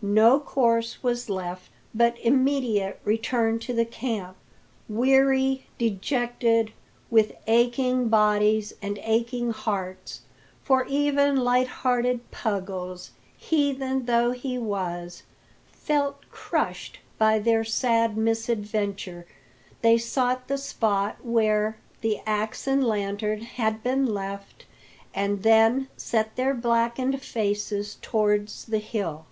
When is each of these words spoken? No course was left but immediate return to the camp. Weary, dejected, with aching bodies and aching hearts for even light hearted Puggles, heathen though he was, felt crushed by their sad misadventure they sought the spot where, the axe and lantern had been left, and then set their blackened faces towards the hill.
No 0.00 0.38
course 0.38 1.02
was 1.02 1.28
left 1.28 1.72
but 1.92 2.16
immediate 2.22 3.00
return 3.02 3.58
to 3.58 3.72
the 3.72 3.84
camp. 3.84 4.36
Weary, 4.88 5.66
dejected, 5.76 6.70
with 7.10 7.32
aching 7.48 8.08
bodies 8.08 8.74
and 8.80 9.00
aching 9.02 9.50
hearts 9.50 10.20
for 10.62 10.86
even 10.86 11.34
light 11.38 11.66
hearted 11.66 12.20
Puggles, 12.30 13.10
heathen 13.36 14.04
though 14.06 14.30
he 14.30 14.56
was, 14.56 15.24
felt 15.66 16.30
crushed 16.30 17.00
by 17.18 17.40
their 17.40 17.64
sad 17.64 18.16
misadventure 18.16 19.26
they 19.82 19.98
sought 19.98 20.46
the 20.46 20.58
spot 20.58 21.16
where, 21.26 21.76
the 22.02 22.20
axe 22.24 22.68
and 22.68 22.84
lantern 22.84 23.40
had 23.40 23.82
been 23.82 24.06
left, 24.06 24.64
and 25.12 25.42
then 25.42 25.88
set 25.96 26.36
their 26.36 26.54
blackened 26.54 27.20
faces 27.20 27.98
towards 28.00 28.66
the 28.66 28.78
hill. 28.78 29.26